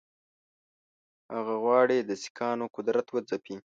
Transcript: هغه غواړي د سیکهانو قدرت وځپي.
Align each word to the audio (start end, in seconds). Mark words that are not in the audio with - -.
هغه 1.33 1.53
غواړي 1.63 1.97
د 2.03 2.11
سیکهانو 2.23 2.65
قدرت 2.75 3.07
وځپي. 3.09 3.55